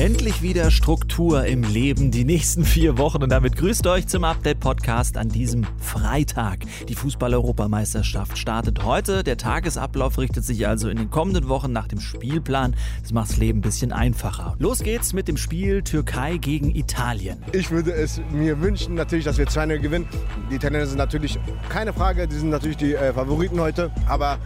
[0.00, 5.18] Endlich wieder Struktur im Leben die nächsten vier Wochen und damit grüßt euch zum Update-Podcast
[5.18, 6.60] an diesem Freitag.
[6.88, 9.22] Die Fußball-Europameisterschaft startet heute.
[9.22, 12.76] Der Tagesablauf richtet sich also in den kommenden Wochen nach dem Spielplan.
[13.02, 14.56] Das macht das Leben ein bisschen einfacher.
[14.58, 17.42] Los geht's mit dem Spiel Türkei gegen Italien.
[17.52, 20.08] Ich würde es mir wünschen, natürlich, dass wir 2-0 gewinnen.
[20.50, 24.38] Die Italiener sind natürlich keine Frage, die sind natürlich die äh, Favoriten heute, aber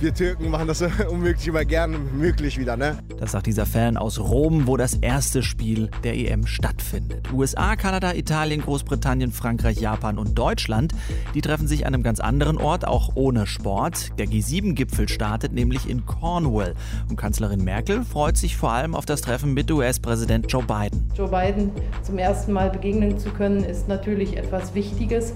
[0.00, 2.98] wir Türken machen das unmöglich immer gern möglich wieder, ne?
[3.18, 7.32] Das sagt dieser Fan aus Rom, wo das erste Spiel der EM stattfindet.
[7.32, 10.92] USA, Kanada, Italien, Großbritannien, Frankreich, Japan und Deutschland,
[11.34, 14.18] die treffen sich an einem ganz anderen Ort, auch ohne Sport.
[14.18, 16.74] Der G7-Gipfel startet nämlich in Cornwall.
[17.08, 21.10] Und Kanzlerin Merkel freut sich vor allem auf das Treffen mit US-Präsident Joe Biden.
[21.14, 21.70] Joe Biden
[22.02, 25.32] zum ersten Mal begegnen zu können, ist natürlich etwas Wichtiges,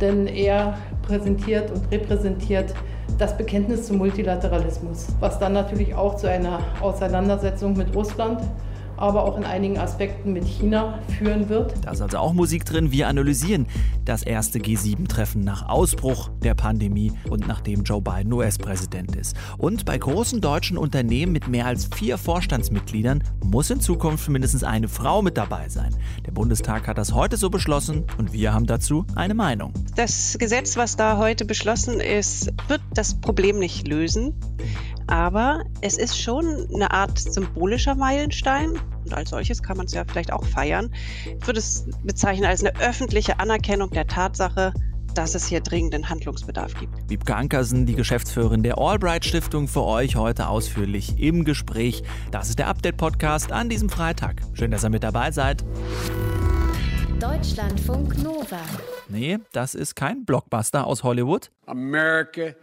[0.00, 2.74] denn er präsentiert und repräsentiert
[3.22, 8.40] das Bekenntnis zum Multilateralismus, was dann natürlich auch zu einer Auseinandersetzung mit Russland
[8.96, 11.74] aber auch in einigen Aspekten mit China führen wird.
[11.82, 12.92] Da ist also auch Musik drin.
[12.92, 13.66] Wir analysieren
[14.04, 19.36] das erste G7-Treffen nach Ausbruch der Pandemie und nachdem Joe Biden US-Präsident ist.
[19.58, 24.88] Und bei großen deutschen Unternehmen mit mehr als vier Vorstandsmitgliedern muss in Zukunft mindestens eine
[24.88, 25.94] Frau mit dabei sein.
[26.26, 29.72] Der Bundestag hat das heute so beschlossen und wir haben dazu eine Meinung.
[29.96, 34.34] Das Gesetz, was da heute beschlossen ist, wird das Problem nicht lösen.
[35.06, 40.04] Aber es ist schon eine Art symbolischer Meilenstein und als solches kann man es ja
[40.04, 40.92] vielleicht auch feiern.
[41.24, 44.72] Ich würde es bezeichnen als eine öffentliche Anerkennung der Tatsache,
[45.14, 46.94] dass es hier dringenden Handlungsbedarf gibt.
[47.08, 52.02] Wiebke Ankersen, die Geschäftsführerin der Albright Stiftung, für euch heute ausführlich im Gespräch.
[52.30, 54.40] Das ist der Update-Podcast an diesem Freitag.
[54.54, 55.64] Schön, dass ihr mit dabei seid.
[57.20, 58.60] Deutschlandfunk Nova.
[59.08, 61.50] Nee, das ist kein Blockbuster aus Hollywood.
[61.66, 62.54] America.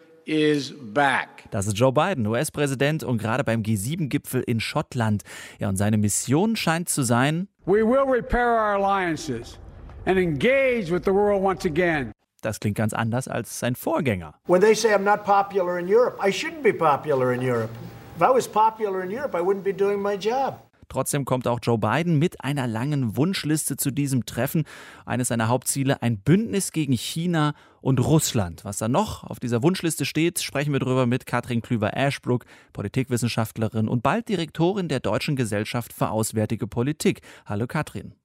[1.52, 5.24] Das ist Joe Biden, US-Präsident und gerade beim G7-Gipfel in Schottland.
[5.60, 9.60] Ja, und seine Mission scheint zu sein, We will repair our alliances
[10.06, 12.12] and engage with the world once again.
[12.42, 14.34] das klingt ganz anders als sein Vorgänger.
[14.48, 17.72] When they say I'm not popular in Europe, I shouldn't be popular in Europe.
[18.16, 20.60] If I was popular in Europe, I wouldn't be doing my job.
[20.90, 24.66] Trotzdem kommt auch Joe Biden mit einer langen Wunschliste zu diesem Treffen.
[25.06, 28.66] Eines seiner Hauptziele, ein Bündnis gegen China und Russland.
[28.66, 34.04] Was da noch auf dieser Wunschliste steht, sprechen wir darüber mit Katrin Klüver-Ashbrook, Politikwissenschaftlerin und
[34.04, 37.22] bald Direktorin der Deutschen Gesellschaft für Auswärtige Politik.
[37.46, 38.16] Hallo Katrin.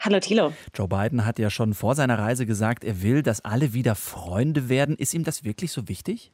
[0.00, 0.52] Hallo Thilo.
[0.74, 4.68] Joe Biden hat ja schon vor seiner Reise gesagt, er will, dass alle wieder Freunde
[4.68, 4.96] werden.
[4.96, 6.32] Ist ihm das wirklich so wichtig?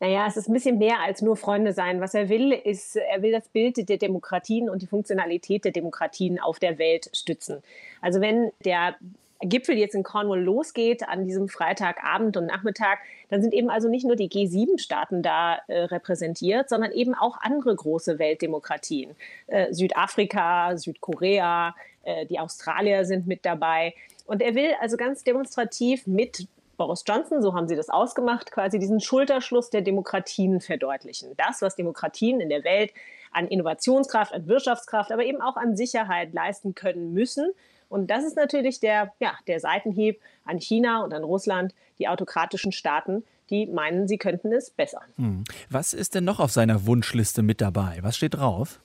[0.00, 2.00] Naja, es ist ein bisschen mehr als nur Freunde sein.
[2.00, 6.38] Was er will, ist, er will das Bild der Demokratien und die Funktionalität der Demokratien
[6.38, 7.62] auf der Welt stützen.
[8.00, 8.94] Also wenn der
[9.40, 12.98] Gipfel jetzt in Cornwall losgeht an diesem Freitagabend und Nachmittag,
[13.28, 17.74] dann sind eben also nicht nur die G7-Staaten da äh, repräsentiert, sondern eben auch andere
[17.74, 19.14] große Weltdemokratien.
[19.46, 23.94] Äh, Südafrika, Südkorea, äh, die Australier sind mit dabei.
[24.26, 26.48] Und er will also ganz demonstrativ mit
[26.78, 31.34] Boris Johnson, so haben sie das ausgemacht, quasi diesen Schulterschluss der Demokratien verdeutlichen.
[31.36, 32.92] Das, was Demokratien in der Welt
[33.32, 37.52] an Innovationskraft, an Wirtschaftskraft, aber eben auch an Sicherheit leisten können müssen.
[37.90, 42.72] Und das ist natürlich der, ja, der Seitenhieb an China und an Russland, die autokratischen
[42.72, 45.00] Staaten, die meinen, sie könnten es besser.
[45.16, 45.44] Hm.
[45.68, 47.98] Was ist denn noch auf seiner Wunschliste mit dabei?
[48.02, 48.80] Was steht drauf?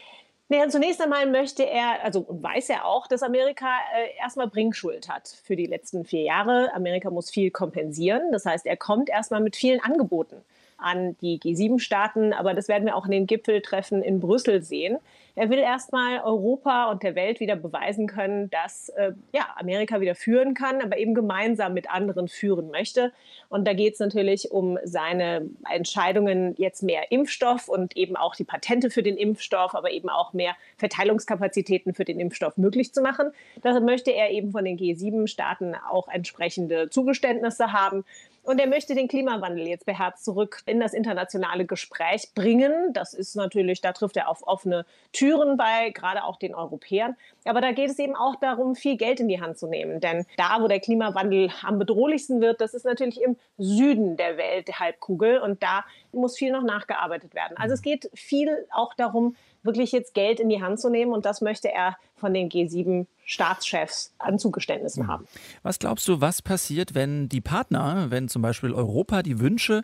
[0.49, 5.27] Naja, zunächst einmal möchte er, also weiß er auch, dass Amerika äh, erstmal Bringschuld hat
[5.43, 6.71] für die letzten vier Jahre.
[6.73, 8.31] Amerika muss viel kompensieren.
[8.31, 10.37] Das heißt, er kommt erstmal mit vielen Angeboten
[10.77, 14.99] an die G7-Staaten, aber das werden wir auch in den Gipfeltreffen in Brüssel sehen.
[15.35, 20.13] Er will erstmal Europa und der Welt wieder beweisen können, dass äh, ja, Amerika wieder
[20.13, 23.11] führen kann, aber eben gemeinsam mit anderen führen möchte.
[23.49, 28.43] Und da geht es natürlich um seine Entscheidungen, jetzt mehr Impfstoff und eben auch die
[28.43, 33.31] Patente für den Impfstoff, aber eben auch mehr Verteilungskapazitäten für den Impfstoff möglich zu machen.
[33.63, 38.05] Da möchte er eben von den G7-Staaten auch entsprechende Zugeständnisse haben.
[38.43, 42.91] Und er möchte den Klimawandel jetzt beherzt zurück in das internationale Gespräch bringen.
[42.91, 47.15] Das ist natürlich, da trifft er auf offene Türen bei, gerade auch den Europäern.
[47.45, 50.01] Aber da geht es eben auch darum, viel Geld in die Hand zu nehmen.
[50.01, 54.67] Denn da, wo der Klimawandel am bedrohlichsten wird, das ist natürlich im Süden der Welt,
[54.67, 55.39] der Halbkugel.
[55.39, 57.55] Und da muss viel noch nachgearbeitet werden.
[57.55, 61.13] Also es geht viel auch darum, wirklich jetzt Geld in die Hand zu nehmen.
[61.13, 65.27] Und das möchte er von den G7-Staatschefs an Zugeständnissen haben.
[65.63, 69.83] Was glaubst du, was passiert, wenn die Partner, wenn zum Beispiel Europa die Wünsche,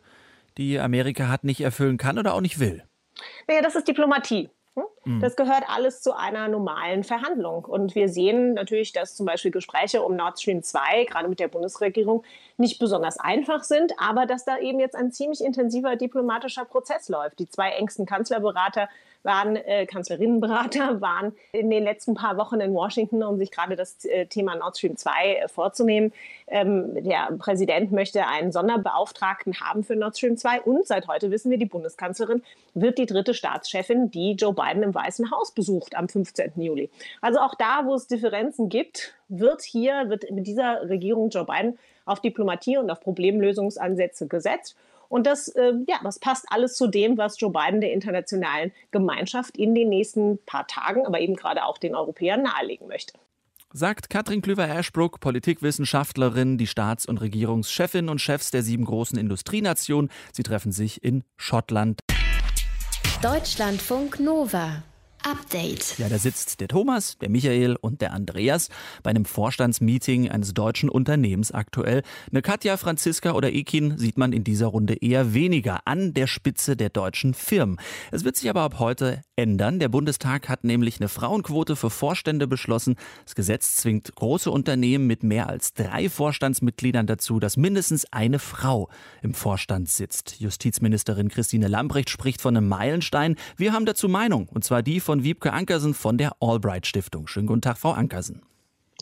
[0.57, 2.83] die Amerika hat, nicht erfüllen kann oder auch nicht will?
[3.47, 4.49] Naja, das ist Diplomatie.
[5.03, 5.15] Hm?
[5.15, 5.19] Mhm.
[5.21, 7.65] Das gehört alles zu einer normalen Verhandlung.
[7.65, 11.47] Und wir sehen natürlich, dass zum Beispiel Gespräche um Nord Stream 2, gerade mit der
[11.47, 12.23] Bundesregierung,
[12.57, 17.39] nicht besonders einfach sind, aber dass da eben jetzt ein ziemlich intensiver diplomatischer Prozess läuft.
[17.39, 18.89] Die zwei engsten Kanzlerberater
[19.23, 24.05] waren, äh, Kanzlerinnenberater waren in den letzten paar Wochen in Washington, um sich gerade das
[24.05, 26.13] äh, Thema Nord Stream 2 äh, vorzunehmen.
[26.47, 31.51] Ähm, der Präsident möchte einen Sonderbeauftragten haben für Nord Stream 2 und seit heute wissen
[31.51, 32.43] wir, die Bundeskanzlerin
[32.73, 36.53] wird die dritte Staatschefin, die Joe Biden im Weißen Haus besucht am 15.
[36.57, 36.89] Juli.
[37.21, 41.77] Also auch da, wo es Differenzen gibt, wird hier, wird mit dieser Regierung Joe Biden
[42.05, 44.75] auf Diplomatie und auf Problemlösungsansätze gesetzt.
[45.09, 49.57] Und das, äh, ja, das passt alles zu dem, was Joe Biden der internationalen Gemeinschaft
[49.57, 53.13] in den nächsten paar Tagen, aber eben gerade auch den Europäern nahelegen möchte.
[53.71, 60.09] Sagt Katrin Klüver-Ashbrook, Politikwissenschaftlerin, die Staats- und Regierungschefin und Chefs der sieben großen Industrienationen.
[60.31, 61.99] Sie treffen sich in Schottland.
[63.21, 64.88] Deutschlandfunk Nova.
[65.23, 65.97] Update.
[65.97, 68.69] Ja, da sitzt der Thomas, der Michael und der Andreas
[69.03, 72.03] bei einem Vorstandsmeeting eines deutschen Unternehmens aktuell.
[72.31, 76.77] Eine Katja, Franziska oder Ekin sieht man in dieser Runde eher weniger an der Spitze
[76.77, 77.77] der deutschen Firmen.
[78.11, 79.79] Es wird sich aber ab heute ändern.
[79.79, 82.95] Der Bundestag hat nämlich eine Frauenquote für Vorstände beschlossen.
[83.25, 88.89] Das Gesetz zwingt große Unternehmen mit mehr als drei Vorstandsmitgliedern dazu, dass mindestens eine Frau
[89.21, 90.39] im Vorstand sitzt.
[90.39, 93.35] Justizministerin Christine Lambrecht spricht von einem Meilenstein.
[93.57, 97.27] Wir haben dazu Meinung, und zwar die von Wiebke Ankersen von der Albright Stiftung.
[97.27, 98.43] Schönen guten Tag, Frau Ankersen.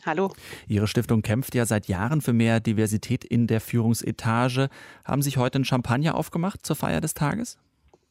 [0.05, 0.31] Hallo.
[0.67, 4.69] Ihre Stiftung kämpft ja seit Jahren für mehr Diversität in der Führungsetage.
[5.03, 7.57] Haben sich heute ein Champagner aufgemacht zur Feier des Tages?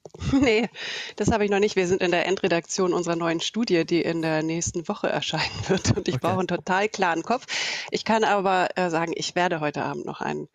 [0.32, 0.69] Nee,
[1.16, 1.75] das habe ich noch nicht.
[1.75, 5.96] Wir sind in der Endredaktion unserer neuen Studie, die in der nächsten Woche erscheinen wird.
[5.96, 6.26] Und ich okay.
[6.26, 7.46] brauche einen total klaren Kopf.
[7.90, 10.49] Ich kann aber äh, sagen, ich werde heute Abend noch einen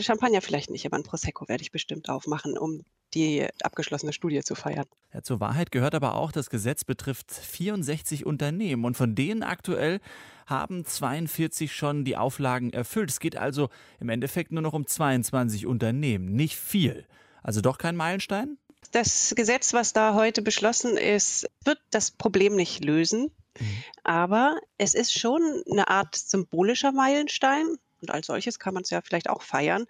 [0.00, 2.84] Champagner vielleicht nicht, aber ein Prosecco werde ich bestimmt aufmachen, um
[3.14, 4.86] die abgeschlossene Studie zu feiern.
[5.12, 10.00] Ja, zur Wahrheit gehört aber auch, das Gesetz betrifft 64 Unternehmen und von denen aktuell
[10.46, 13.10] haben 42 schon die Auflagen erfüllt.
[13.10, 13.68] Es geht also
[14.00, 17.06] im Endeffekt nur noch um 22 Unternehmen, nicht viel.
[17.42, 18.56] Also doch kein Meilenstein?
[18.92, 23.30] Das Gesetz, was da heute beschlossen ist, wird das Problem nicht lösen.
[23.58, 23.84] Mhm.
[24.04, 27.76] Aber es ist schon eine Art symbolischer Meilenstein.
[28.02, 29.86] Und als solches kann man es ja vielleicht auch feiern.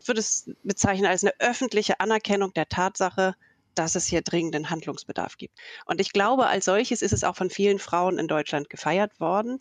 [0.00, 3.34] Ich würde es bezeichnen als eine öffentliche Anerkennung der Tatsache,
[3.76, 5.58] dass es hier dringenden Handlungsbedarf gibt.
[5.84, 9.60] Und ich glaube, als solches ist es auch von vielen Frauen in Deutschland gefeiert worden.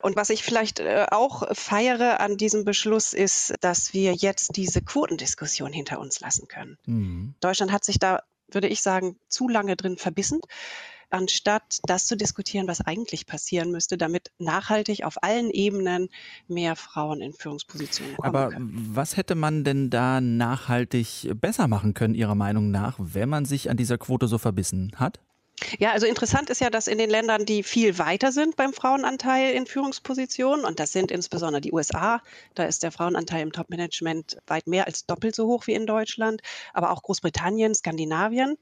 [0.00, 4.82] Und was ich vielleicht äh, auch feiere an diesem Beschluss ist, dass wir jetzt diese
[4.82, 6.76] Quotendiskussion hinter uns lassen können.
[6.86, 7.34] Mhm.
[7.40, 10.40] Deutschland hat sich da, würde ich sagen, zu lange drin verbissen
[11.12, 16.08] anstatt das zu diskutieren, was eigentlich passieren müsste, damit nachhaltig auf allen Ebenen
[16.48, 18.90] mehr Frauen in Führungspositionen kommen Aber können.
[18.92, 23.70] was hätte man denn da nachhaltig besser machen können, Ihrer Meinung nach, wenn man sich
[23.70, 25.20] an dieser Quote so verbissen hat?
[25.78, 29.54] Ja, also interessant ist ja, dass in den Ländern, die viel weiter sind beim Frauenanteil
[29.54, 32.20] in Führungspositionen, und das sind insbesondere die USA,
[32.54, 36.42] da ist der Frauenanteil im Topmanagement weit mehr als doppelt so hoch wie in Deutschland,
[36.72, 38.56] aber auch Großbritannien, Skandinavien,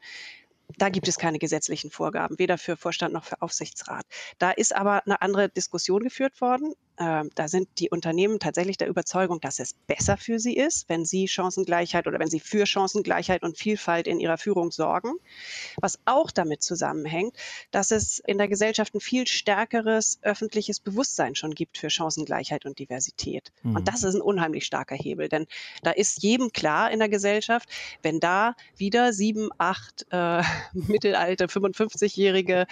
[0.79, 4.05] da gibt es keine gesetzlichen Vorgaben, weder für Vorstand noch für Aufsichtsrat.
[4.39, 6.75] Da ist aber eine andere Diskussion geführt worden.
[7.01, 11.07] Ähm, da sind die Unternehmen tatsächlich der Überzeugung, dass es besser für sie ist, wenn
[11.07, 15.15] sie Chancengleichheit oder wenn sie für Chancengleichheit und Vielfalt in ihrer Führung sorgen.
[15.81, 17.35] Was auch damit zusammenhängt,
[17.71, 22.79] dass es in der Gesellschaft ein viel stärkeres öffentliches Bewusstsein schon gibt für Chancengleichheit und
[22.79, 23.51] Diversität.
[23.63, 23.77] Mhm.
[23.77, 25.47] Und das ist ein unheimlich starker Hebel, denn
[25.83, 27.71] da ist jedem klar in der Gesellschaft,
[28.03, 30.43] wenn da wieder sieben, acht äh,
[30.75, 32.67] mittelalte, 55-jährige,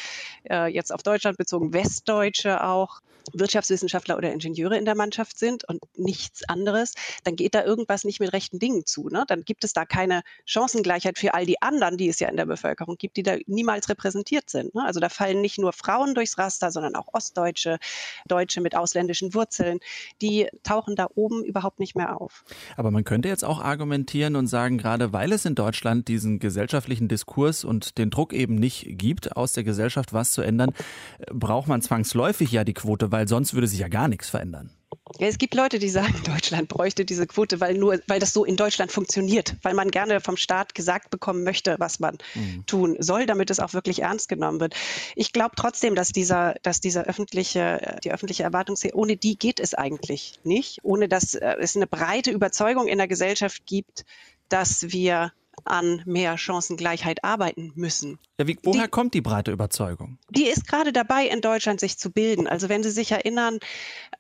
[0.51, 3.01] äh, jetzt auf Deutschland bezogen, Westdeutsche auch,
[3.33, 6.95] Wirtschaftswissenschaftler oder Ingenieure in der Mannschaft sind und nichts anderes,
[7.25, 9.09] dann geht da irgendwas nicht mit rechten Dingen zu.
[9.09, 9.25] Ne?
[9.29, 12.47] Dann gibt es da keine Chancengleichheit für all die anderen, die es ja in der
[12.47, 14.75] Bevölkerung gibt, die da niemals repräsentiert sind.
[14.75, 14.85] Ne?
[14.85, 17.79] Also da fallen nicht nur Frauen durchs Raster, sondern auch Ostdeutsche,
[18.27, 19.79] Deutsche mit ausländischen Wurzeln,
[20.21, 22.45] die tauchen da oben überhaupt nicht mehr auf.
[22.77, 27.07] Aber man könnte jetzt auch argumentieren und sagen, gerade weil es in Deutschland diesen gesellschaftlichen
[27.07, 30.73] Diskurs und den Druck eben nicht gibt, aus der Gesellschaft was zu ändern,
[31.33, 34.71] braucht man zwangsläufig ja die Quote, weil sonst würde sich ja gar nichts verändern.
[35.19, 38.45] Ja, es gibt Leute, die sagen, Deutschland bräuchte diese Quote, weil nur, weil das so
[38.45, 42.65] in Deutschland funktioniert, weil man gerne vom Staat gesagt bekommen möchte, was man mhm.
[42.67, 44.75] tun soll, damit es auch wirklich ernst genommen wird.
[45.17, 49.75] Ich glaube trotzdem, dass dieser, dass dieser öffentliche, die öffentliche Erwartungsserie, ohne die geht es
[49.75, 54.05] eigentlich nicht, ohne dass äh, es eine breite Überzeugung in der Gesellschaft gibt,
[54.49, 55.33] dass wir
[55.65, 58.19] an mehr Chancengleichheit arbeiten müssen.
[58.39, 60.17] Ja, wie, woher die, kommt die breite Überzeugung?
[60.31, 62.47] Die ist gerade dabei, in Deutschland sich zu bilden.
[62.47, 63.59] Also wenn Sie sich erinnern,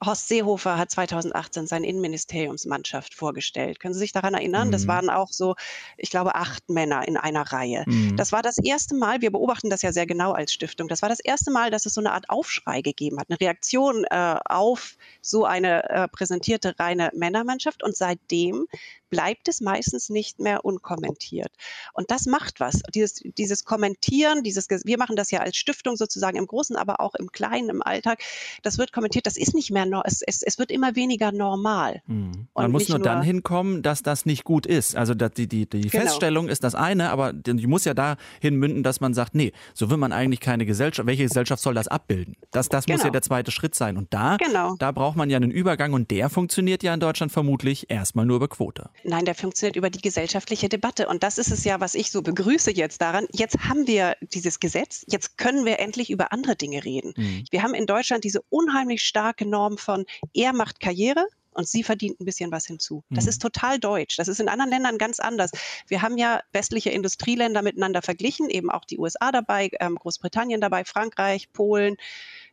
[0.04, 3.78] Horst Seehofer hat 2018 seine Innenministeriumsmannschaft vorgestellt.
[3.78, 4.68] Können Sie sich daran erinnern?
[4.68, 4.72] Mhm.
[4.72, 5.54] Das waren auch so,
[5.96, 7.84] ich glaube, acht Männer in einer Reihe.
[7.86, 8.16] Mhm.
[8.16, 11.08] Das war das erste Mal, wir beobachten das ja sehr genau als Stiftung, das war
[11.08, 14.96] das erste Mal, dass es so eine Art Aufschrei gegeben hat, eine Reaktion äh, auf
[15.20, 17.84] so eine äh, präsentierte reine Männermannschaft.
[17.84, 18.66] Und seitdem
[19.10, 21.52] bleibt es meistens nicht mehr unkommentiert.
[21.92, 22.82] Und das macht was.
[22.94, 24.07] Dieses, dieses Kommentieren,
[24.42, 27.82] dieses, wir machen das ja als Stiftung sozusagen im Großen, aber auch im Kleinen, im
[27.82, 28.20] Alltag.
[28.62, 32.02] Das wird kommentiert, das ist nicht mehr, es, es, es wird immer weniger normal.
[32.06, 32.48] Mhm.
[32.54, 34.96] Man muss nur, nur, dann hinkommen, dass das nicht gut ist.
[34.96, 36.04] Also die, die, die genau.
[36.04, 39.90] Feststellung ist das eine, aber die muss ja dahin münden, dass man sagt, nee, so
[39.90, 41.06] will man eigentlich keine Gesellschaft.
[41.06, 42.36] Welche Gesellschaft soll das abbilden?
[42.50, 42.94] Das, das genau.
[42.94, 43.12] muss ja genau.
[43.12, 43.96] der zweite Schritt sein.
[43.96, 44.76] Und da, genau.
[44.78, 48.36] da braucht man ja einen Übergang und der funktioniert ja in Deutschland vermutlich erstmal nur
[48.36, 48.90] über Quote.
[49.04, 51.08] Nein, der funktioniert über die gesellschaftliche Debatte.
[51.08, 53.26] Und das ist es ja, was ich so begrüße jetzt daran.
[53.32, 57.14] Jetzt haben wir dieses Gesetz, jetzt können wir endlich über andere Dinge reden.
[57.16, 57.44] Mhm.
[57.50, 61.26] Wir haben in Deutschland diese unheimlich starke Norm von, er macht Karriere,
[61.58, 63.02] und sie verdient ein bisschen was hinzu.
[63.10, 63.30] Das mhm.
[63.30, 64.16] ist total deutsch.
[64.16, 65.50] Das ist in anderen Ländern ganz anders.
[65.88, 70.84] Wir haben ja westliche Industrieländer miteinander verglichen, eben auch die USA dabei, ähm, Großbritannien dabei,
[70.84, 71.96] Frankreich, Polen,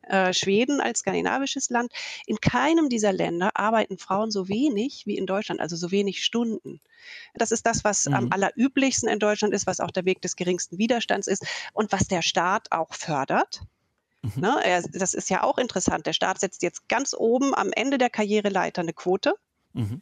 [0.08, 1.94] äh, Schweden als skandinavisches Land.
[2.26, 6.82] In keinem dieser Länder arbeiten Frauen so wenig wie in Deutschland, also so wenig Stunden.
[7.36, 8.14] Das ist das, was mhm.
[8.16, 12.08] am allerüblichsten in Deutschland ist, was auch der Weg des geringsten Widerstands ist und was
[12.08, 13.62] der Staat auch fördert.
[14.26, 14.42] Mhm.
[14.42, 16.06] Ne, das ist ja auch interessant.
[16.06, 19.36] Der Staat setzt jetzt ganz oben am Ende der Karriereleiter eine Quote.
[19.74, 20.02] Mhm.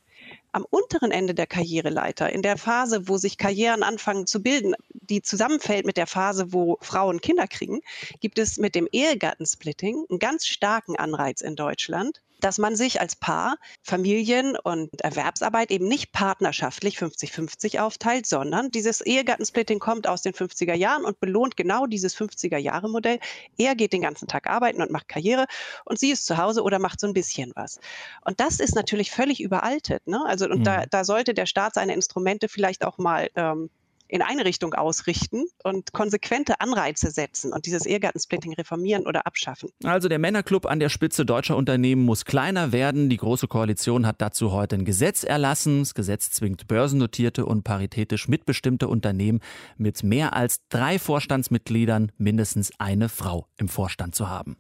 [0.52, 5.22] Am unteren Ende der Karriereleiter, in der Phase, wo sich Karrieren anfangen zu bilden, die
[5.22, 7.82] zusammenfällt mit der Phase, wo Frauen Kinder kriegen,
[8.20, 13.16] gibt es mit dem Ehegattensplitting einen ganz starken Anreiz in Deutschland, dass man sich als
[13.16, 20.34] Paar Familien und Erwerbsarbeit eben nicht partnerschaftlich 50-50 aufteilt, sondern dieses Ehegattensplitting kommt aus den
[20.34, 23.20] 50er Jahren und belohnt genau dieses 50er Jahre Modell.
[23.58, 25.46] Er geht den ganzen Tag arbeiten und macht Karriere
[25.86, 27.80] und sie ist zu Hause oder macht so ein bisschen was.
[28.26, 30.06] Und das ist natürlich völlig überaltet.
[30.06, 30.23] Ne?
[30.26, 30.64] Also und mhm.
[30.64, 33.70] da, da sollte der Staat seine Instrumente vielleicht auch mal ähm,
[34.14, 39.70] in eine Richtung ausrichten und konsequente Anreize setzen und dieses Ehegattensplitting reformieren oder abschaffen.
[39.84, 43.10] Also der Männerclub an der Spitze deutscher Unternehmen muss kleiner werden.
[43.10, 45.80] Die Große Koalition hat dazu heute ein Gesetz erlassen.
[45.80, 49.40] Das Gesetz zwingt börsennotierte und paritätisch mitbestimmte Unternehmen
[49.78, 54.58] mit mehr als drei Vorstandsmitgliedern mindestens eine Frau im Vorstand zu haben.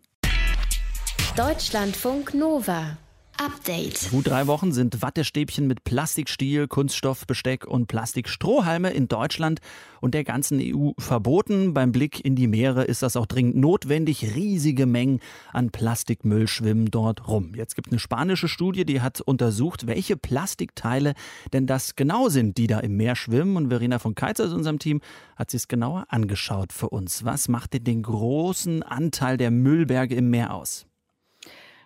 [1.35, 2.97] Deutschlandfunk Nova
[3.37, 4.09] Update.
[4.11, 9.59] Gut drei Wochen sind Wattestäbchen mit Plastikstiel, Kunststoffbesteck und Plastikstrohhalme in Deutschland
[10.01, 11.73] und der ganzen EU verboten.
[11.73, 14.35] Beim Blick in die Meere ist das auch dringend notwendig.
[14.35, 15.19] Riesige Mengen
[15.51, 17.53] an Plastikmüll schwimmen dort rum.
[17.55, 21.13] Jetzt gibt es eine spanische Studie, die hat untersucht, welche Plastikteile
[21.53, 23.57] denn das genau sind, die da im Meer schwimmen.
[23.57, 25.01] Und Verena von Keitz aus unserem Team
[25.35, 27.25] hat sich es genauer angeschaut für uns.
[27.25, 30.85] Was macht denn den großen Anteil der Müllberge im Meer aus?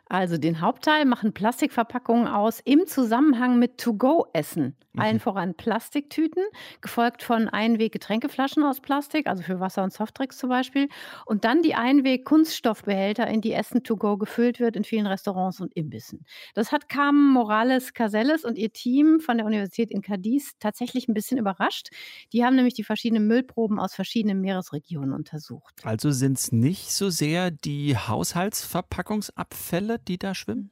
[0.09, 4.75] Also den Hauptteil machen Plastikverpackungen aus im Zusammenhang mit To-Go-Essen.
[4.93, 5.01] Mhm.
[5.01, 6.43] Allen voran Plastiktüten,
[6.81, 10.87] gefolgt von Einweg-Getränkeflaschen aus Plastik, also für Wasser und Softdrinks zum Beispiel.
[11.25, 16.25] Und dann die Einweg-Kunststoffbehälter, in die Essen To-Go gefüllt wird in vielen Restaurants und Imbissen.
[16.53, 21.13] Das hat Carmen Morales Caselles und ihr Team von der Universität in Cadiz tatsächlich ein
[21.13, 21.89] bisschen überrascht.
[22.33, 25.75] Die haben nämlich die verschiedenen Müllproben aus verschiedenen Meeresregionen untersucht.
[25.83, 30.71] Also sind es nicht so sehr die Haushaltsverpackungsabfälle, die da schwimmen?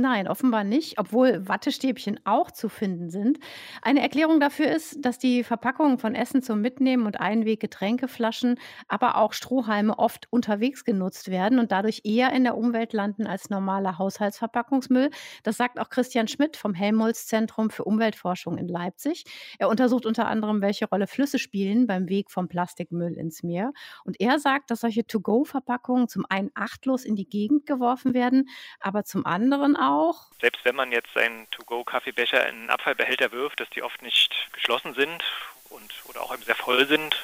[0.00, 3.40] Nein, offenbar nicht, obwohl Wattestäbchen auch zu finden sind.
[3.82, 9.32] Eine Erklärung dafür ist, dass die Verpackungen von Essen zum Mitnehmen und Einweg-Getränkeflaschen, aber auch
[9.32, 15.10] Strohhalme oft unterwegs genutzt werden und dadurch eher in der Umwelt landen als normaler Haushaltsverpackungsmüll.
[15.42, 19.24] Das sagt auch Christian Schmidt vom Helmholtz-Zentrum für Umweltforschung in Leipzig.
[19.58, 23.72] Er untersucht unter anderem, welche Rolle Flüsse spielen beim Weg vom Plastikmüll ins Meer.
[24.04, 29.02] Und er sagt, dass solche To-Go-Verpackungen zum einen achtlos in die Gegend geworfen werden, aber
[29.02, 30.26] zum anderen auch auch.
[30.40, 34.94] Selbst wenn man jetzt seinen To-Go-Kaffeebecher in einen Abfallbehälter wirft, dass die oft nicht geschlossen
[34.94, 35.24] sind
[35.70, 37.16] und oder auch sehr voll sind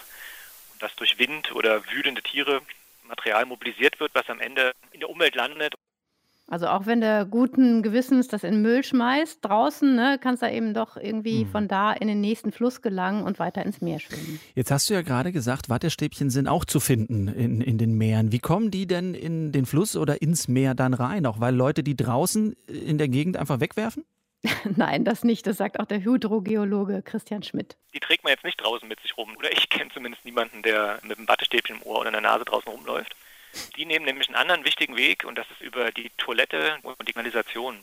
[0.73, 2.62] und dass durch Wind oder wütende Tiere
[3.04, 5.75] Material mobilisiert wird, was am Ende in der Umwelt landet
[6.47, 10.75] also auch wenn du guten Gewissens das in Müll schmeißt, draußen, ne, kannst du eben
[10.75, 11.49] doch irgendwie mhm.
[11.49, 14.39] von da in den nächsten Fluss gelangen und weiter ins Meer schwimmen.
[14.55, 18.31] Jetzt hast du ja gerade gesagt, Wattestäbchen sind auch zu finden in, in den Meeren.
[18.31, 21.25] Wie kommen die denn in den Fluss oder ins Meer dann rein?
[21.25, 24.05] Auch weil Leute die draußen in der Gegend einfach wegwerfen?
[24.77, 25.47] Nein, das nicht.
[25.47, 27.77] Das sagt auch der Hydrogeologe Christian Schmidt.
[27.95, 29.35] Die trägt man jetzt nicht draußen mit sich rum.
[29.39, 32.45] Oder ich kenne zumindest niemanden, der mit einem Wattestäbchen im Ohr oder in der Nase
[32.45, 33.15] draußen rumläuft.
[33.77, 37.13] Die nehmen nämlich einen anderen wichtigen Weg und das ist über die Toilette und die
[37.13, 37.77] Kanalisation.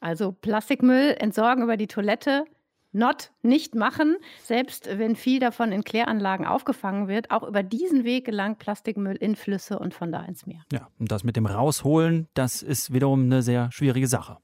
[0.00, 2.44] Also Plastikmüll entsorgen über die Toilette
[2.92, 7.30] not nicht machen, selbst wenn viel davon in Kläranlagen aufgefangen wird.
[7.30, 10.64] Auch über diesen Weg gelangt Plastikmüll in Flüsse und von da ins Meer.
[10.72, 14.38] Ja, und das mit dem Rausholen, das ist wiederum eine sehr schwierige Sache.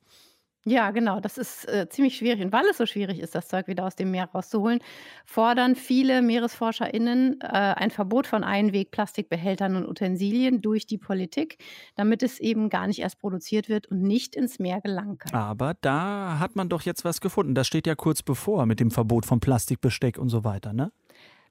[0.66, 1.20] Ja, genau.
[1.20, 2.42] Das ist äh, ziemlich schwierig.
[2.42, 4.80] Und weil es so schwierig ist, das Zeug wieder aus dem Meer rauszuholen,
[5.26, 11.58] fordern viele MeeresforscherInnen äh, ein Verbot von Einwegplastikbehältern und Utensilien durch die Politik,
[11.96, 15.34] damit es eben gar nicht erst produziert wird und nicht ins Meer gelangen kann.
[15.34, 17.54] Aber da hat man doch jetzt was gefunden.
[17.54, 20.90] Das steht ja kurz bevor mit dem Verbot von Plastikbesteck und so weiter, ne?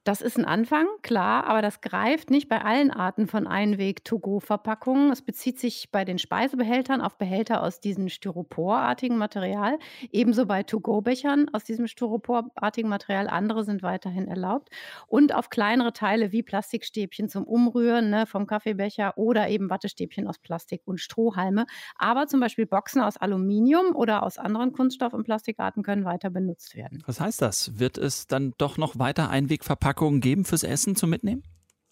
[0.04, 5.10] Das ist ein Anfang, klar, aber das greift nicht bei allen Arten von Einweg-to-go-Verpackungen.
[5.10, 9.78] Es bezieht sich bei den Speisebehältern auf Behälter aus diesem styroporartigen Material,
[10.12, 13.28] ebenso bei To-go-Bechern aus diesem styroporartigen Material.
[13.28, 14.68] Andere sind weiterhin erlaubt.
[15.06, 20.38] Und auf kleinere Teile wie Plastikstäbchen zum Umrühren ne, vom Kaffeebecher oder eben Wattestäbchen aus
[20.38, 21.64] Plastik und Strohhalme.
[21.96, 26.76] Aber zum Beispiel Boxen aus Aluminium oder aus anderen Kunststoff- und Plastikarten können weiter benutzt
[26.76, 27.02] werden.
[27.06, 27.78] Was heißt das?
[27.78, 31.44] Wird es dann doch noch weiter Einwegverpackungen Verpackungen geben fürs Essen zum Mitnehmen?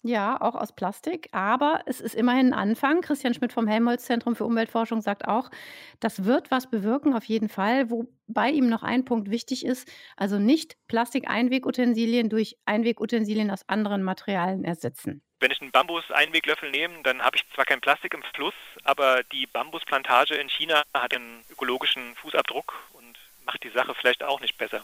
[0.05, 2.99] Ja, auch aus Plastik, aber es ist immerhin ein Anfang.
[2.99, 5.49] Christian Schmidt vom Helmholtz-Zentrum für Umweltforschung sagt auch,
[6.01, 7.89] das wird was bewirken, auf jeden Fall.
[7.89, 14.65] Wobei ihm noch ein Punkt wichtig ist, also nicht Plastik-Einwegutensilien durch Einwegutensilien aus anderen Materialien
[14.65, 15.21] ersetzen.
[15.39, 19.47] Wenn ich einen Bambus-Einweglöffel nehme, dann habe ich zwar kein Plastik im Fluss, aber die
[19.47, 24.83] Bambusplantage in China hat einen ökologischen Fußabdruck und macht die Sache vielleicht auch nicht besser.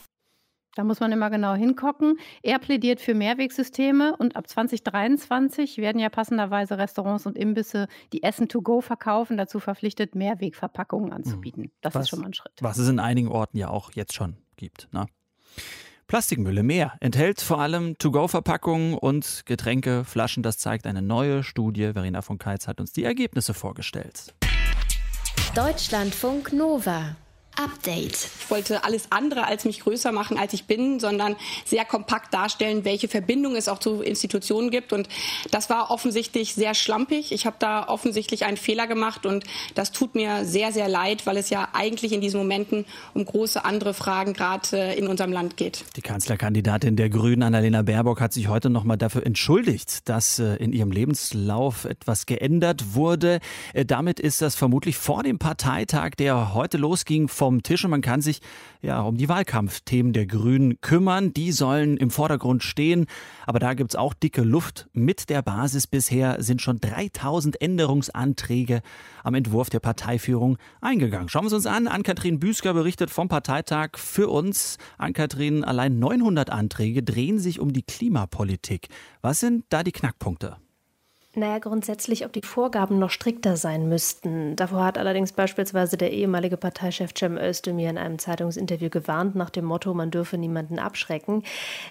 [0.75, 2.19] Da muss man immer genau hingucken.
[2.43, 8.47] Er plädiert für Mehrwegsysteme und ab 2023 werden ja passenderweise Restaurants und Imbisse, die Essen
[8.47, 11.71] to go verkaufen, dazu verpflichtet, Mehrwegverpackungen anzubieten.
[11.81, 12.53] Das was, ist schon mal ein Schritt.
[12.61, 14.87] Was es in einigen Orten ja auch jetzt schon gibt.
[14.93, 15.07] Ne?
[16.07, 20.41] Plastikmülle mehr enthält vor allem To-Go-Verpackungen und Getränke, Flaschen.
[20.41, 21.93] Das zeigt eine neue Studie.
[21.93, 24.33] Verena von Keitz hat uns die Ergebnisse vorgestellt.
[25.55, 27.15] Deutschlandfunk Nova.
[27.59, 28.29] Update.
[28.39, 31.35] Ich wollte alles andere als mich größer machen, als ich bin, sondern
[31.65, 34.93] sehr kompakt darstellen, welche Verbindung es auch zu Institutionen gibt.
[34.93, 35.09] Und
[35.51, 37.33] das war offensichtlich sehr schlampig.
[37.33, 39.43] Ich habe da offensichtlich einen Fehler gemacht und
[39.75, 43.65] das tut mir sehr, sehr leid, weil es ja eigentlich in diesen Momenten um große
[43.65, 45.83] andere Fragen gerade in unserem Land geht.
[45.97, 50.55] Die Kanzlerkandidatin der Grünen, Annalena Baerbock, hat sich heute noch mal dafür entschuldigt, dass äh,
[50.55, 53.39] in ihrem Lebenslauf etwas geändert wurde.
[53.73, 57.89] Äh, damit ist das vermutlich vor dem Parteitag, der heute losging, vom vom Tisch und
[57.89, 58.41] man kann sich
[58.79, 61.33] ja um die Wahlkampfthemen der Grünen kümmern.
[61.33, 63.07] Die sollen im Vordergrund stehen.
[63.47, 64.87] Aber da gibt es auch dicke Luft.
[64.93, 68.81] Mit der Basis bisher sind schon 3000 Änderungsanträge
[69.23, 71.27] am Entwurf der Parteiführung eingegangen.
[71.27, 71.87] Schauen wir es uns an.
[71.87, 74.77] Ann-Kathrin Büsker berichtet vom Parteitag für uns.
[74.99, 78.89] Ann-Kathrin, allein 900 Anträge drehen sich um die Klimapolitik.
[79.23, 80.57] Was sind da die Knackpunkte?
[81.39, 84.57] Naja, grundsätzlich, ob die Vorgaben noch strikter sein müssten.
[84.57, 89.63] Davor hat allerdings beispielsweise der ehemalige Parteichef Cem Özdemir in einem Zeitungsinterview gewarnt, nach dem
[89.63, 91.43] Motto, man dürfe niemanden abschrecken.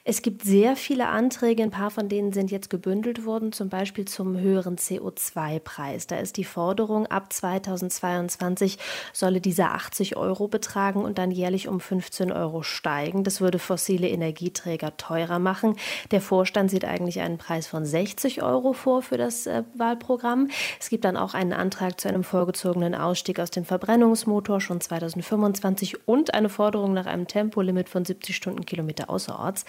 [0.04, 4.04] Es gibt sehr viele Anträge, ein paar von denen sind jetzt gebündelt worden, zum Beispiel
[4.04, 6.06] zum höheren CO2-Preis.
[6.06, 8.76] Da ist die Forderung, ab 2022
[9.14, 13.24] solle dieser 80 Euro betragen und dann jährlich um 15 Euro steigen.
[13.24, 15.76] Das würde fossile Energieträger teurer machen.
[16.10, 20.48] Der Vorstand sieht eigentlich einen Preis von 60 Euro vor für das das äh, Wahlprogramm.
[20.80, 26.08] Es gibt dann auch einen Antrag zu einem vorgezogenen Ausstieg aus dem Verbrennungsmotor schon 2025
[26.08, 29.64] und eine Forderung nach einem Tempolimit von 70 Stundenkilometer außerorts.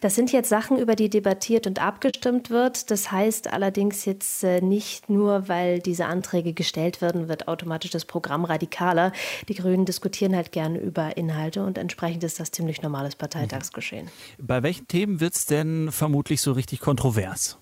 [0.00, 2.90] Das sind jetzt Sachen, über die debattiert und abgestimmt wird.
[2.90, 8.04] Das heißt allerdings jetzt äh, nicht nur, weil diese Anträge gestellt werden, wird automatisch das
[8.04, 9.12] Programm radikaler.
[9.48, 14.08] Die Grünen diskutieren halt gerne über Inhalte und entsprechend ist das ziemlich normales Parteitagsgeschehen.
[14.38, 17.59] Bei welchen Themen wird es denn vermutlich so richtig kontrovers?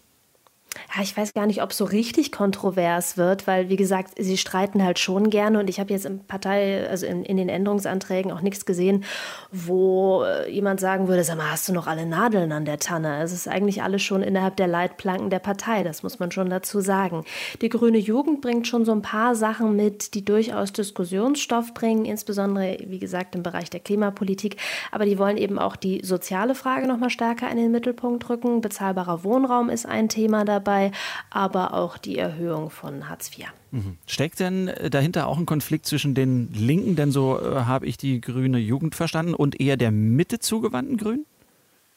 [0.94, 4.36] Ja, ich weiß gar nicht, ob es so richtig kontrovers wird, weil, wie gesagt, sie
[4.36, 8.32] streiten halt schon gerne und ich habe jetzt im Partei, also in, in, den Änderungsanträgen
[8.32, 9.04] auch nichts gesehen,
[9.52, 13.22] wo äh, jemand sagen würde, sag mal, hast du noch alle Nadeln an der Tanne?
[13.22, 16.80] Es ist eigentlich alles schon innerhalb der Leitplanken der Partei, das muss man schon dazu
[16.80, 17.24] sagen.
[17.60, 22.78] Die grüne Jugend bringt schon so ein paar Sachen mit, die durchaus Diskussionsstoff bringen, insbesondere,
[22.86, 24.56] wie gesagt, im Bereich der Klimapolitik,
[24.90, 28.60] aber die wollen eben auch die soziale Frage noch mal stärker in den Mittelpunkt rücken.
[28.60, 30.92] Bezahlbarer Wohnraum ist ein Thema dabei dabei,
[31.30, 33.46] aber auch die Erhöhung von Hartz IV.
[33.70, 33.96] Mhm.
[34.06, 38.20] Steckt denn dahinter auch ein Konflikt zwischen den Linken, denn so äh, habe ich die
[38.20, 41.26] grüne Jugend verstanden, und eher der Mitte zugewandten Grünen?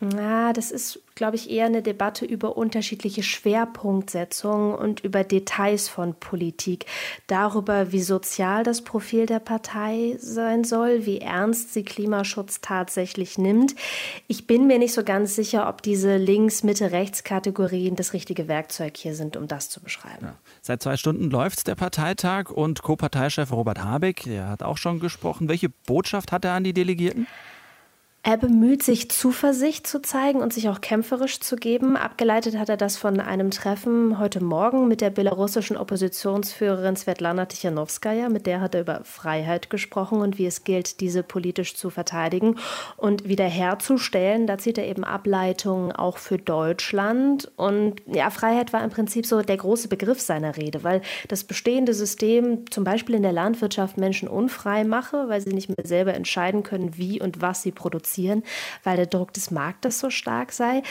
[0.03, 6.15] Na, das ist, glaube ich, eher eine Debatte über unterschiedliche Schwerpunktsetzungen und über Details von
[6.15, 6.87] Politik.
[7.27, 13.75] Darüber, wie sozial das Profil der Partei sein soll, wie ernst sie Klimaschutz tatsächlich nimmt.
[14.25, 18.97] Ich bin mir nicht so ganz sicher, ob diese Links-, Mitte-, Rechts-Kategorien das richtige Werkzeug
[18.97, 20.25] hier sind, um das zu beschreiben.
[20.25, 20.35] Ja.
[20.63, 22.95] Seit zwei Stunden läuft der Parteitag und Co.
[22.95, 25.47] Parteichef Robert Habeck, der hat auch schon gesprochen.
[25.47, 27.27] Welche Botschaft hat er an die Delegierten?
[28.23, 31.97] Er bemüht sich, Zuversicht zu zeigen und sich auch kämpferisch zu geben.
[31.97, 38.29] Abgeleitet hat er das von einem Treffen heute Morgen mit der belarussischen Oppositionsführerin Svetlana Tichanowskaja.
[38.29, 42.57] Mit der hat er über Freiheit gesprochen und wie es gilt, diese politisch zu verteidigen
[42.95, 44.45] und wiederherzustellen.
[44.45, 47.51] Da zieht er eben Ableitungen auch für Deutschland.
[47.55, 51.95] Und ja, Freiheit war im Prinzip so der große Begriff seiner Rede, weil das bestehende
[51.95, 56.61] System zum Beispiel in der Landwirtschaft Menschen unfrei mache, weil sie nicht mehr selber entscheiden
[56.61, 58.43] können, wie und was sie produzieren reduzieren,
[58.83, 60.83] weil der Druck des Marktes so stark sei.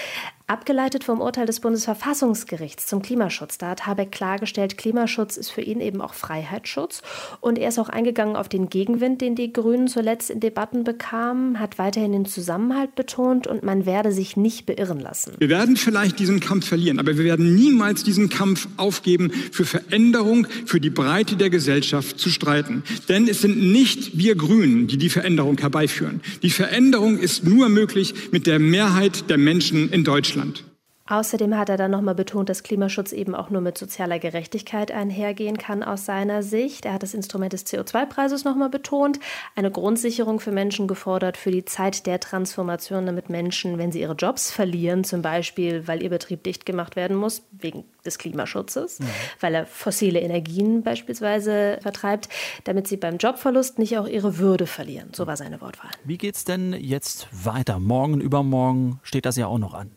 [0.51, 3.57] Abgeleitet vom Urteil des Bundesverfassungsgerichts zum Klimaschutz.
[3.57, 7.03] Da hat Habeck klargestellt, Klimaschutz ist für ihn eben auch Freiheitsschutz.
[7.41, 11.61] Und er ist auch eingegangen auf den Gegenwind, den die Grünen zuletzt in Debatten bekamen,
[11.61, 15.35] hat weiterhin den Zusammenhalt betont und man werde sich nicht beirren lassen.
[15.39, 20.49] Wir werden vielleicht diesen Kampf verlieren, aber wir werden niemals diesen Kampf aufgeben, für Veränderung,
[20.67, 22.83] für die Breite der Gesellschaft zu streiten.
[23.09, 26.21] Denn es sind nicht wir Grünen, die die Veränderung herbeiführen.
[26.43, 30.40] Die Veränderung ist nur möglich mit der Mehrheit der Menschen in Deutschland.
[30.41, 30.65] Deutschland.
[31.11, 35.59] Außerdem hat er dann nochmal betont, dass Klimaschutz eben auch nur mit sozialer Gerechtigkeit einhergehen
[35.59, 36.85] kann aus seiner Sicht.
[36.85, 39.19] Er hat das Instrument des CO2-Preises nochmal betont,
[39.57, 44.15] eine Grundsicherung für Menschen gefordert für die Zeit der Transformation, damit Menschen, wenn sie ihre
[44.15, 49.07] Jobs verlieren, zum Beispiel, weil ihr Betrieb dicht gemacht werden muss, wegen des Klimaschutzes, ja.
[49.41, 52.29] weil er fossile Energien beispielsweise vertreibt,
[52.63, 55.09] damit sie beim Jobverlust nicht auch ihre Würde verlieren.
[55.13, 55.91] So war seine Wortwahl.
[56.05, 57.81] Wie geht es denn jetzt weiter?
[57.81, 59.91] Morgen, übermorgen steht das ja auch noch an.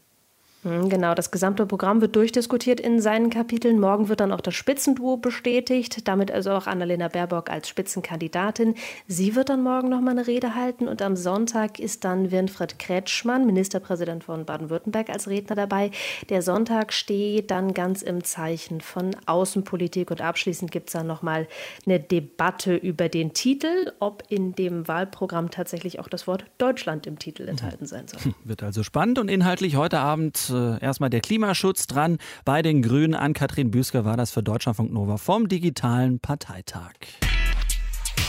[0.64, 3.80] Hm, genau, das gesamte Programm wird durchdiskutiert in seinen Kapiteln.
[3.80, 8.76] Morgen wird dann auch das Spitzenduo bestätigt, damit also auch Annalena Baerbock als Spitzenkandidatin.
[9.08, 12.80] Sie wird dann morgen noch mal eine Rede halten und am Sonntag ist dann Winfried
[12.80, 15.92] Kretschmann, Ministerpräsident von Baden-Württemberg, als Redner dabei.
[16.30, 21.24] Der Sonntag steht dann ganz im Zeichen von Außenpolitik und abschließend gibt es dann noch
[21.24, 21.46] mal
[21.86, 27.20] eine Debatte über den Titel, ob in dem Wahlprogramm tatsächlich auch das Wort Deutschland im
[27.20, 28.34] Titel enthalten sein soll.
[28.46, 32.18] Wird also spannend und inhaltlich heute Abend äh, erstmal der Klimaschutz dran.
[32.46, 36.94] Bei den Grünen an Katrin Büsker war das für Deutschlandfunk Nova vom digitalen Parteitag.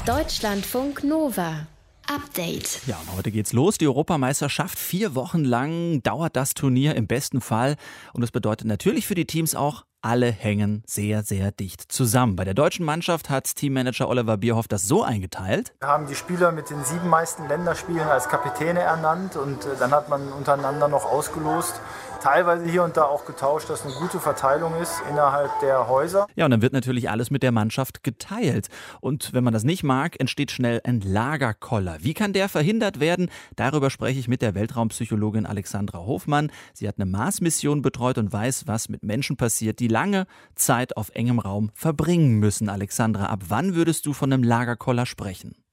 [0.07, 1.67] Deutschlandfunk Nova.
[2.07, 2.83] Update.
[2.87, 3.79] Ja, und heute geht's los.
[3.79, 4.79] Die Europameisterschaft.
[4.79, 7.77] Vier Wochen lang dauert das Turnier im besten Fall.
[8.13, 12.37] Und das bedeutet natürlich für die Teams auch alle hängen sehr, sehr dicht zusammen.
[12.37, 15.73] Bei der deutschen Mannschaft hat Teammanager Oliver Bierhoff das so eingeteilt.
[15.81, 19.93] Wir haben die Spieler mit den sieben meisten Länderspielen als Kapitäne ernannt und äh, dann
[19.93, 21.81] hat man untereinander noch ausgelost,
[22.23, 26.27] teilweise hier und da auch getauscht, dass eine gute Verteilung ist innerhalb der Häuser.
[26.35, 28.69] Ja, und dann wird natürlich alles mit der Mannschaft geteilt.
[29.01, 31.99] Und wenn man das nicht mag, entsteht schnell ein Lagerkoller.
[32.01, 33.31] Wie kann der verhindert werden?
[33.57, 36.51] Darüber spreche ich mit der Weltraumpsychologin Alexandra Hofmann.
[36.73, 41.11] Sie hat eine Mars-Mission betreut und weiß, was mit Menschen passiert, die lange Zeit auf
[41.11, 42.69] engem Raum verbringen müssen.
[42.69, 45.64] Alexandra, ab wann würdest du von einem Lagerkoller sprechen?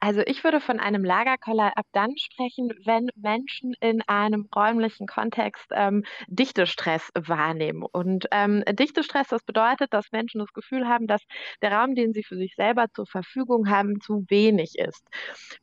[0.00, 5.66] Also ich würde von einem Lagerkoller ab dann sprechen, wenn Menschen in einem räumlichen Kontext
[5.72, 7.84] ähm, Dichtestress wahrnehmen.
[7.90, 11.22] Und ähm, Dichtestress, das bedeutet, dass Menschen das Gefühl haben, dass
[11.62, 15.04] der Raum, den sie für sich selber zur Verfügung haben, zu wenig ist.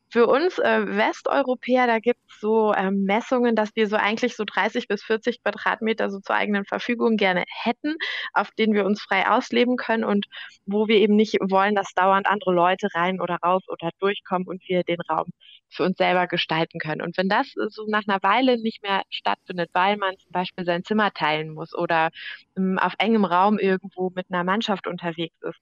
[0.08, 4.44] Für uns äh, Westeuropäer, da gibt es so ähm, Messungen, dass wir so eigentlich so
[4.44, 7.96] 30 bis 40 Quadratmeter so zur eigenen Verfügung gerne hätten,
[8.32, 10.26] auf denen wir uns frei ausleben können und
[10.64, 14.62] wo wir eben nicht wollen, dass dauernd andere Leute rein oder raus oder durchkommen und
[14.68, 15.26] wir den Raum
[15.68, 17.02] für uns selber gestalten können.
[17.02, 20.84] Und wenn das so nach einer Weile nicht mehr stattfindet, weil man zum Beispiel sein
[20.84, 22.10] Zimmer teilen muss oder
[22.56, 25.58] ähm, auf engem Raum irgendwo mit einer Mannschaft unterwegs ist,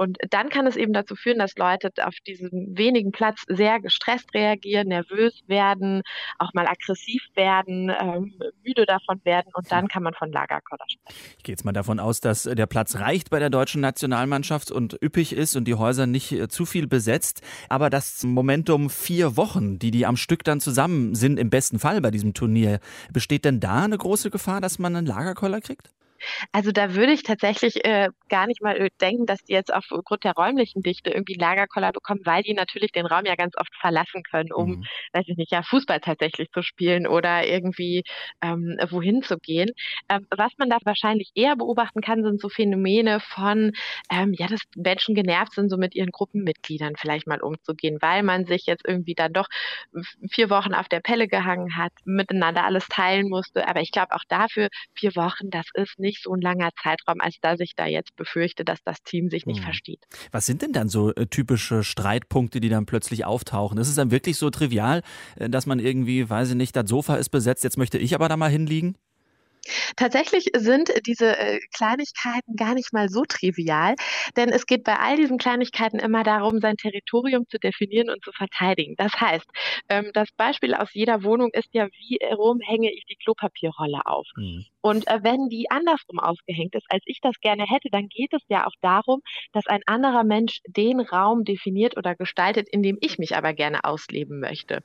[0.00, 4.32] und dann kann es eben dazu führen, dass Leute auf diesem wenigen Platz sehr gestresst
[4.32, 6.00] reagieren, nervös werden,
[6.38, 8.32] auch mal aggressiv werden, ähm,
[8.64, 11.20] müde davon werden und dann kann man von Lagerkoller sprechen.
[11.36, 14.96] Ich gehe jetzt mal davon aus, dass der Platz reicht bei der deutschen Nationalmannschaft und
[15.02, 17.42] üppig ist und die Häuser nicht äh, zu viel besetzt.
[17.68, 22.00] Aber das Momentum vier Wochen, die die am Stück dann zusammen sind, im besten Fall
[22.00, 22.80] bei diesem Turnier,
[23.12, 25.90] besteht denn da eine große Gefahr, dass man einen Lagerkoller kriegt?
[26.52, 30.24] Also da würde ich tatsächlich äh, gar nicht mal äh, denken, dass die jetzt aufgrund
[30.24, 34.22] der räumlichen Dichte irgendwie Lagerkoller bekommen, weil die natürlich den Raum ja ganz oft verlassen
[34.22, 34.84] können, um, mhm.
[35.12, 38.02] weiß ich nicht, ja, Fußball tatsächlich zu spielen oder irgendwie
[38.42, 39.70] ähm, wohin zu gehen.
[40.08, 43.72] Ähm, was man da wahrscheinlich eher beobachten kann, sind so Phänomene von,
[44.10, 48.46] ähm, ja, dass Menschen genervt sind, so mit ihren Gruppenmitgliedern vielleicht mal umzugehen, weil man
[48.46, 49.48] sich jetzt irgendwie dann doch
[50.30, 53.68] vier Wochen auf der Pelle gehangen hat, miteinander alles teilen musste.
[53.68, 57.20] Aber ich glaube auch dafür, vier Wochen, das ist nicht nicht so ein langer Zeitraum,
[57.20, 59.64] als dass ich da jetzt befürchte, dass das Team sich nicht hm.
[59.64, 60.04] versteht.
[60.32, 63.78] Was sind denn dann so äh, typische Streitpunkte, die dann plötzlich auftauchen?
[63.78, 65.02] Ist es dann wirklich so trivial,
[65.36, 68.28] äh, dass man irgendwie, weiß ich nicht, das Sofa ist besetzt, jetzt möchte ich aber
[68.28, 68.96] da mal hinliegen?
[69.96, 73.94] Tatsächlich sind diese äh, Kleinigkeiten gar nicht mal so trivial,
[74.36, 78.32] denn es geht bei all diesen Kleinigkeiten immer darum, sein Territorium zu definieren und zu
[78.32, 78.94] verteidigen.
[78.96, 79.46] Das heißt,
[79.88, 84.26] ähm, das Beispiel aus jeder Wohnung ist ja, wie rum hänge ich die Klopapierrolle auf.
[84.36, 84.64] Mhm.
[84.80, 88.42] Und äh, wenn die andersrum aufgehängt ist, als ich das gerne hätte, dann geht es
[88.48, 89.20] ja auch darum,
[89.52, 93.84] dass ein anderer Mensch den Raum definiert oder gestaltet, in dem ich mich aber gerne
[93.84, 94.80] ausleben möchte.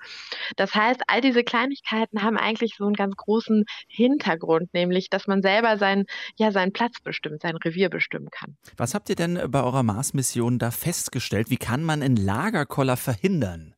[0.57, 5.41] Das heißt, all diese Kleinigkeiten haben eigentlich so einen ganz großen Hintergrund, nämlich, dass man
[5.41, 6.05] selber seinen,
[6.37, 8.57] ja, seinen Platz bestimmt, sein Revier bestimmen kann.
[8.77, 11.49] Was habt ihr denn bei eurer Mars-Mission da festgestellt?
[11.49, 13.74] Wie kann man einen Lagerkoller verhindern?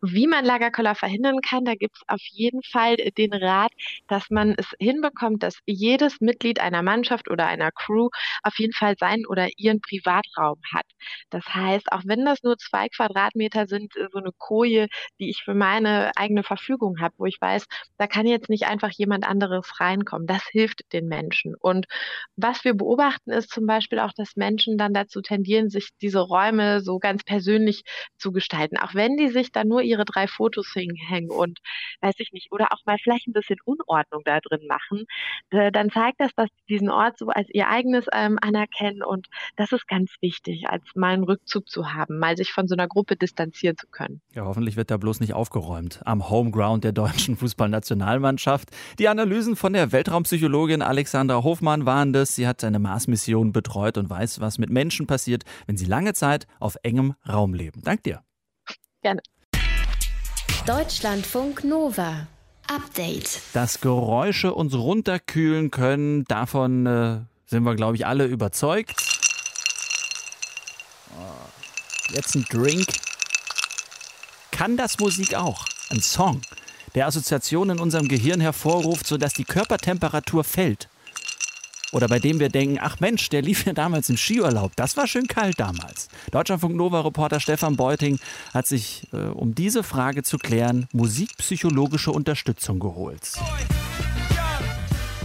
[0.00, 3.72] Wie man Lagerkoller verhindern kann, da gibt es auf jeden Fall den Rat,
[4.08, 8.08] dass man es hinbekommt, dass jedes Mitglied einer Mannschaft oder einer Crew
[8.42, 10.86] auf jeden Fall seinen oder ihren Privatraum hat.
[11.30, 15.42] Das heißt, auch wenn das nur zwei Quadratmeter sind, äh, so eine Koje, die ich
[15.44, 17.66] für meine eigene Verfügung habe, wo ich weiß,
[17.98, 20.26] da kann jetzt nicht einfach jemand anderes reinkommen.
[20.26, 21.54] Das hilft den Menschen.
[21.58, 21.86] Und
[22.36, 26.80] was wir beobachten, ist zum Beispiel auch, dass Menschen dann dazu tendieren, sich diese Räume
[26.80, 27.82] so ganz persönlich
[28.18, 28.76] zu gestalten.
[28.78, 31.58] Auch wenn die sich dann nur ihre drei Fotos hinhängen und
[32.00, 35.06] weiß ich nicht, oder auch mal vielleicht ein bisschen Unordnung da drin machen,
[35.50, 39.28] äh, dann zeigt das, dass sie diesen Ort so als ihr eigenes ähm, anerkennen und
[39.56, 42.88] das ist ganz wichtig, als mal einen Rückzug zu haben, mal sich von so einer
[42.88, 44.20] Gruppe distanzieren zu können.
[44.34, 48.70] Ja, hoffentlich wird da bloß nicht aufgeräumt am Homeground der deutschen Fußballnationalmannschaft.
[48.98, 52.34] Die Analysen von der Weltraumpsychologin Alexandra Hofmann waren das.
[52.34, 56.46] Sie hat eine Mars-Mission betreut und weiß, was mit Menschen passiert, wenn sie lange Zeit
[56.58, 57.82] auf engem Raum leben.
[57.82, 58.22] Dank dir.
[59.02, 59.22] Gerne.
[60.66, 62.26] Deutschlandfunk Nova.
[62.68, 63.40] Update.
[63.54, 68.94] Dass Geräusche uns runterkühlen können, davon äh, sind wir, glaube ich, alle überzeugt.
[71.18, 72.86] Oh, jetzt ein Drink.
[74.50, 75.64] Kann das Musik auch?
[75.88, 76.42] Ein Song,
[76.94, 80.88] der Assoziationen in unserem Gehirn hervorruft, sodass die Körpertemperatur fällt.
[81.92, 84.76] Oder bei dem wir denken, ach Mensch, der lief ja damals im Skiurlaub.
[84.76, 86.08] Das war schön kalt damals.
[86.30, 88.18] Deutschlandfunk Nova-Reporter Stefan Beuting
[88.54, 93.32] hat sich, äh, um diese Frage zu klären, musikpsychologische Unterstützung geholt.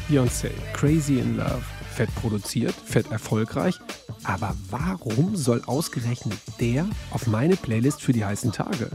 [0.10, 1.64] Beyoncé, Crazy in Love.
[1.96, 3.76] Fett produziert, fett erfolgreich.
[4.24, 8.90] Aber warum soll ausgerechnet der auf meine Playlist für die heißen Tage?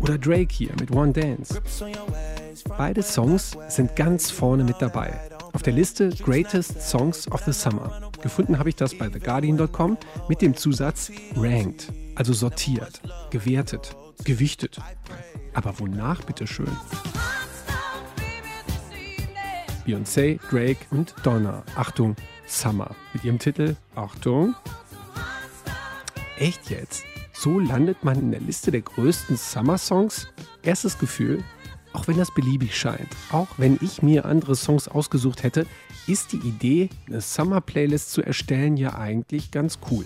[0.00, 1.60] Oder Drake hier mit One Dance.
[2.78, 8.10] Beide Songs sind ganz vorne mit dabei auf der Liste Greatest Songs of the Summer.
[8.22, 14.80] Gefunden habe ich das bei TheGuardian.com mit dem Zusatz Ranked, also sortiert, gewertet, gewichtet.
[15.54, 16.70] Aber wonach bitteschön?
[19.86, 21.64] Beyoncé, Drake und Donna.
[21.74, 22.14] Achtung,
[22.46, 22.94] Summer.
[23.12, 24.54] Mit ihrem Titel Achtung.
[26.38, 27.04] Echt jetzt?
[27.32, 30.28] So landet man in der Liste der größten Summer-Songs?
[30.62, 31.42] Erstes Gefühl,
[31.92, 35.66] auch wenn das beliebig scheint, auch wenn ich mir andere Songs ausgesucht hätte,
[36.06, 40.04] ist die Idee, eine Summer-Playlist zu erstellen, ja eigentlich ganz cool.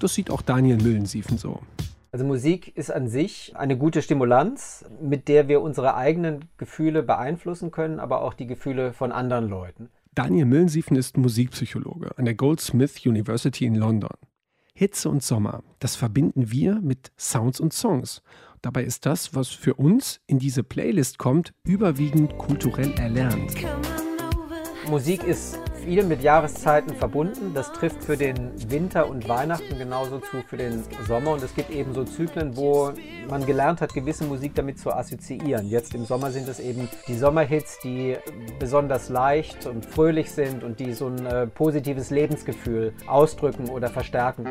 [0.00, 1.60] Das sieht auch Daniel Müllensiefen so.
[2.12, 7.72] Also Musik ist an sich eine gute Stimulanz, mit der wir unsere eigenen Gefühle beeinflussen
[7.72, 9.88] können, aber auch die Gefühle von anderen Leuten.
[10.14, 14.14] Daniel Müllensiefen ist Musikpsychologe an der Goldsmith University in London.
[14.74, 18.22] Hitze und Sommer, das verbinden wir mit Sounds und Songs.
[18.64, 23.52] Dabei ist das, was für uns in diese Playlist kommt, überwiegend kulturell erlernt.
[24.88, 27.52] Musik ist viel mit Jahreszeiten verbunden.
[27.52, 31.32] Das trifft für den Winter und Weihnachten genauso zu für den Sommer.
[31.32, 32.90] Und es gibt eben so Zyklen, wo
[33.28, 35.68] man gelernt hat, gewisse Musik damit zu assoziieren.
[35.68, 38.16] Jetzt im Sommer sind es eben die Sommerhits, die
[38.58, 44.48] besonders leicht und fröhlich sind und die so ein äh, positives Lebensgefühl ausdrücken oder verstärken.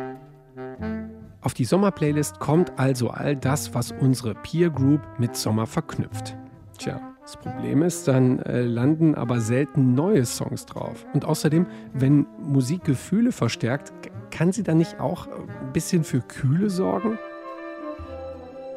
[1.43, 6.37] Auf die Sommerplaylist kommt also all das, was unsere Peer Group mit Sommer verknüpft.
[6.77, 11.05] Tja, das Problem ist, dann äh, landen aber selten neue Songs drauf.
[11.13, 13.91] Und außerdem, wenn Musik Gefühle verstärkt,
[14.31, 17.19] kann sie dann nicht auch ein bisschen für Kühle sorgen?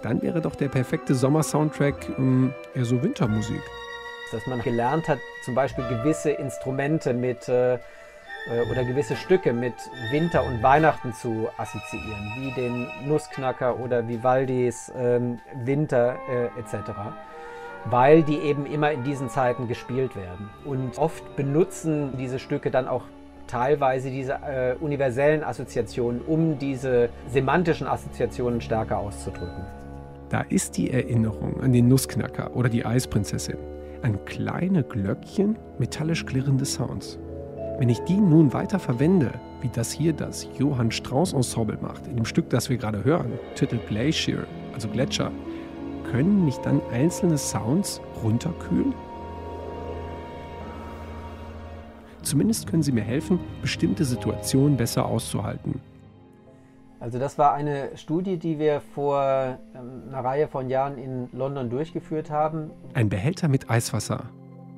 [0.03, 3.63] Dann wäre doch der perfekte Sommer-Soundtrack ähm, eher so Wintermusik.
[4.33, 7.79] Dass man gelernt hat, zum Beispiel gewisse Instrumente mit äh, äh,
[8.71, 9.75] oder gewisse Stücke mit
[10.11, 16.93] Winter und Weihnachten zu assoziieren, wie den Nussknacker oder Vivaldis ähm, Winter äh, etc.,
[17.89, 20.51] weil die eben immer in diesen Zeiten gespielt werden.
[20.65, 23.03] Und oft benutzen diese Stücke dann auch
[23.47, 29.65] teilweise diese äh, universellen Assoziationen, um diese semantischen Assoziationen stärker auszudrücken.
[30.29, 33.59] Da ist die Erinnerung an den Nussknacker oder die Eisprinzessin.
[34.03, 37.19] An kleine Glöckchen, metallisch klirrende Sounds.
[37.79, 42.17] Wenn ich die nun weiter verwende, wie das hier das Johann Strauss Ensemble macht, in
[42.17, 45.31] dem Stück, das wir gerade hören, Titel Glacier, also Gletscher,
[46.11, 48.95] können mich dann einzelne Sounds runterkühlen?
[52.23, 55.79] Zumindest können sie mir helfen, bestimmte Situationen besser auszuhalten.
[56.99, 61.69] Also das war eine Studie, die wir vor ähm, einer Reihe von Jahren in London
[61.69, 62.71] durchgeführt haben.
[62.95, 64.31] Ein Behälter mit Eiswasser.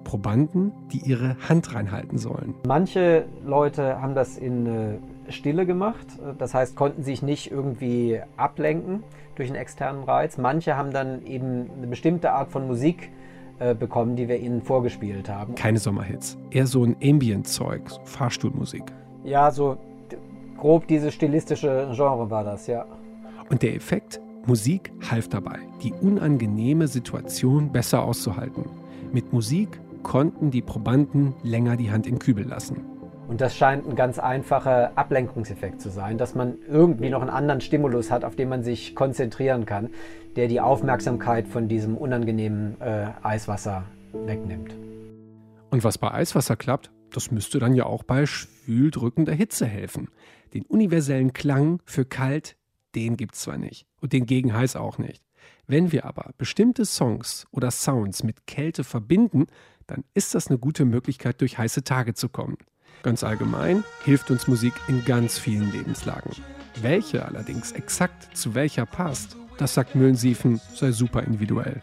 [0.08, 2.54] Probanden, die ihre Hand reinhalten sollen.
[2.66, 6.06] Manche Leute haben das in äh, Stille gemacht,
[6.38, 9.02] das heißt konnten sich nicht irgendwie ablenken
[9.34, 10.38] durch einen externen Reiz.
[10.38, 13.10] Manche haben dann eben eine bestimmte Art von Musik
[13.58, 15.54] äh, bekommen, die wir ihnen vorgespielt haben.
[15.56, 18.84] Keine Sommerhits, eher so ein Ambient-Zeug, Fahrstuhlmusik.
[19.24, 19.76] Ja, so
[20.56, 22.86] grob dieses stilistische Genre war das, ja.
[23.50, 24.22] Und der Effekt?
[24.46, 28.64] Musik half dabei, die unangenehme Situation besser auszuhalten.
[29.12, 32.84] Mit Musik konnten die Probanden länger die Hand im Kübel lassen.
[33.28, 37.60] Und das scheint ein ganz einfacher Ablenkungseffekt zu sein, dass man irgendwie noch einen anderen
[37.60, 39.90] Stimulus hat, auf den man sich konzentrieren kann,
[40.36, 43.84] der die Aufmerksamkeit von diesem unangenehmen äh, Eiswasser
[44.14, 44.74] wegnimmt.
[45.70, 50.08] Und was bei Eiswasser klappt, das müsste dann ja auch bei schwüldrückender Hitze helfen.
[50.54, 52.56] Den universellen Klang für kalt,
[52.94, 55.22] den gibt es zwar nicht und den gegen heiß auch nicht.
[55.66, 59.46] Wenn wir aber bestimmte Songs oder Sounds mit Kälte verbinden,
[59.88, 62.56] dann ist das eine gute Möglichkeit, durch heiße Tage zu kommen.
[63.02, 66.30] Ganz allgemein hilft uns Musik in ganz vielen Lebenslagen.
[66.80, 71.82] Welche allerdings exakt zu welcher passt, das sagt Müllensiefen, sei super individuell.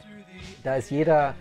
[0.63, 1.35] Da ist jeder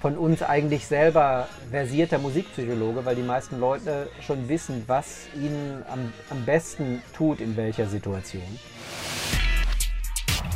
[0.00, 6.12] von uns eigentlich selber versierter Musikpsychologe, weil die meisten Leute schon wissen, was ihnen am,
[6.30, 8.42] am besten tut in welcher Situation.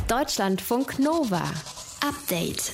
[0.07, 1.43] Deutschlandfunk Nova.
[2.07, 2.73] Update.